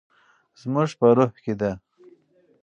زموږ 0.61 0.89
په 0.99 1.07
روح 1.17 1.33
کې 1.43 1.53
ده. 1.59 1.71